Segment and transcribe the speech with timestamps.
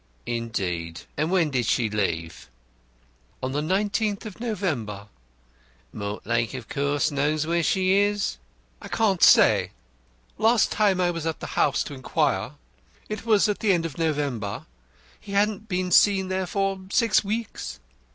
[0.25, 1.01] "Indeed!
[1.15, 2.49] And when did she leave?"
[3.43, 5.09] "On the l9th of November."
[5.93, 8.39] "Mortlake of course knows where she is?"
[8.81, 9.73] "I can't say.
[10.39, 12.53] Last time I was at the house to inquire
[13.09, 14.65] it was at the end of November
[15.19, 17.79] he hadn't been seen there for six weeks.